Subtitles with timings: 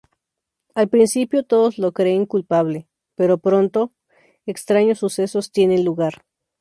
[0.73, 3.91] Al principio todos lo creen culpable; pero, pronto,
[4.47, 6.23] extraños sucesos tienen lugar.